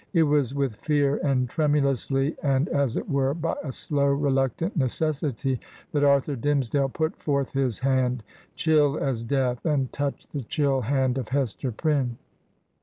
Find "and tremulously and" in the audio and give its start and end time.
1.17-2.67